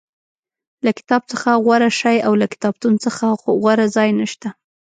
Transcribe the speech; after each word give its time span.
له 0.85 0.91
کتاب 0.97 1.21
څخه 1.31 1.49
غوره 1.63 1.89
شی 1.99 2.17
او 2.27 2.33
له 2.41 2.47
کتابتون 2.53 2.93
څخه 3.05 3.25
غوره 3.61 3.85
ځای 3.95 4.09
نشته. 4.19 4.47